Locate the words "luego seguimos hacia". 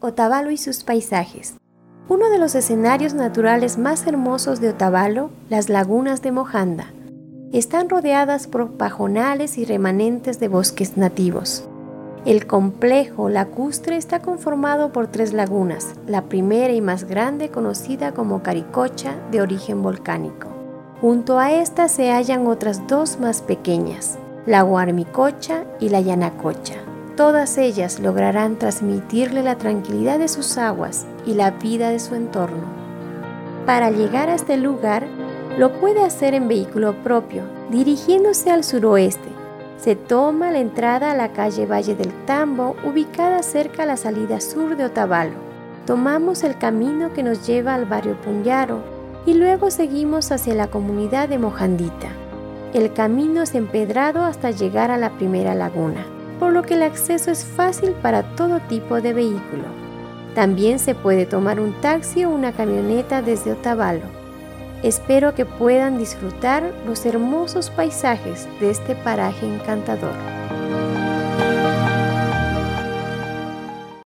49.32-50.54